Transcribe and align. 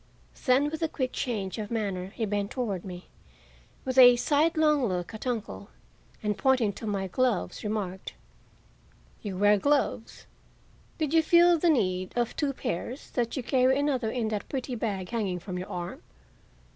Then, 0.47 0.71
with 0.71 0.81
a 0.81 0.87
quick 0.89 1.11
change 1.13 1.59
of 1.59 1.69
manner, 1.69 2.07
he 2.07 2.25
bent 2.25 2.49
toward 2.49 2.83
me, 2.83 3.09
with 3.85 3.99
a 3.99 4.15
sidelong 4.15 4.85
look 4.87 5.13
at 5.13 5.27
uncle, 5.27 5.69
and, 6.23 6.35
pointing 6.35 6.73
to 6.73 6.87
my 6.87 7.05
gloves, 7.05 7.63
remarked: 7.63 8.15
"You 9.21 9.37
wear 9.37 9.59
gloves. 9.59 10.25
Did 10.97 11.13
you 11.13 11.21
feel 11.21 11.59
the 11.59 11.69
need 11.69 12.17
of 12.17 12.35
two 12.35 12.51
pairs, 12.51 13.11
that 13.11 13.37
you 13.37 13.43
carry 13.43 13.77
another 13.77 14.09
in 14.09 14.29
that 14.29 14.49
pretty 14.49 14.73
bag 14.73 15.09
hanging 15.09 15.37
from 15.37 15.59
your 15.59 15.69
arm?" 15.69 16.01